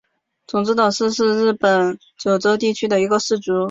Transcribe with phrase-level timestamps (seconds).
[0.47, 3.51] 种子岛氏是日本九州地区的一个氏族。